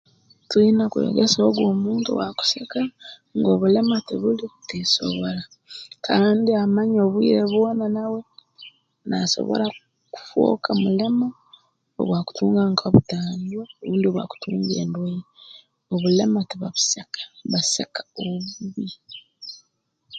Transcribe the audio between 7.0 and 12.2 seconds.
obwire bwona nawe naasobora kufooka mulema obu